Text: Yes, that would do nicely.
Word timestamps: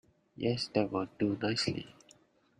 Yes, 0.35 0.67
that 0.73 0.91
would 0.91 1.15
do 1.19 1.37
nicely. 1.39 1.93